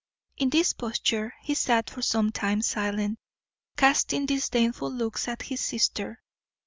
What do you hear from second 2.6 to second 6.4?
silent, casting disdainful looks at his sister.